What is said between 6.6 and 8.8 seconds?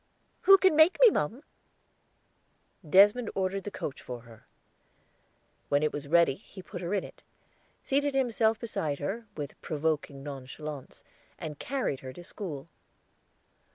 put her in it, seated himself